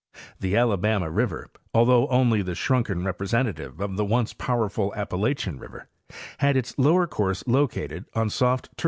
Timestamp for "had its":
6.39-6.73